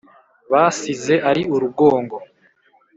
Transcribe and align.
basize 0.51 1.15
ari 1.29 1.41
urugongo, 1.55 2.17